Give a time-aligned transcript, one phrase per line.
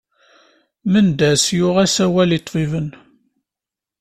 [0.91, 2.89] Mendas yuɣ-as awal i ṭṭbib-nn.